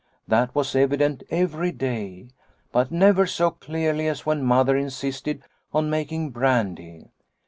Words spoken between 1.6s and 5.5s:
day, but never so clearly as when Mother insisted